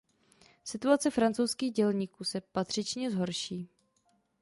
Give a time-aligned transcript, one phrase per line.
[0.63, 3.69] Situace francouzských dělníků se patřičně zhorší.